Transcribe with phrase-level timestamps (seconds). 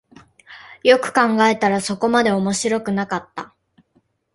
[0.83, 3.53] よく考えたらそこまで面白くなかった